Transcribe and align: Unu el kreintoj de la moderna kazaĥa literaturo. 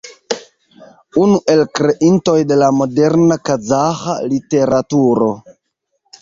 Unu 1.23 1.35
el 1.55 1.61
kreintoj 1.79 2.35
de 2.53 2.57
la 2.61 2.71
moderna 2.79 3.39
kazaĥa 3.51 4.17
literaturo. 4.33 5.31